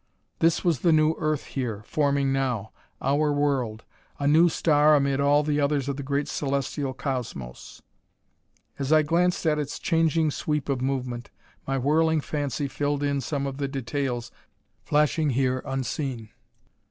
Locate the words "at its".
9.45-9.77